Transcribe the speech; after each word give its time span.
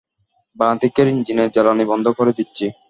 বাঁ-দিকের 0.57 1.07
ইঞ্জিনের 1.07 1.49
জ্বালানি 1.51 1.85
বন্ধ 1.85 2.05
করে 2.09 2.31
দিচ্ছি। 2.33 2.65